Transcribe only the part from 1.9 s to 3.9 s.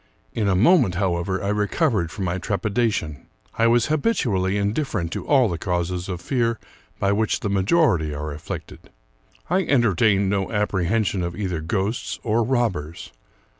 from my trepidation. I was